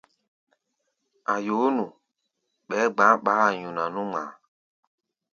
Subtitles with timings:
[1.33, 1.85] A̧ yoó nu,
[2.67, 4.29] ɓɛɛ́ gba̧á̧ ɓaá-a nyuna nú ŋmaa.